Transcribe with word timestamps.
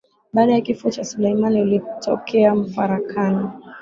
Baada 0.33 0.53
ya 0.53 0.61
kifo 0.61 0.91
cha 0.91 1.05
Suleimani 1.05 1.61
ulitokea 1.61 2.55
mfarakano 2.55 3.61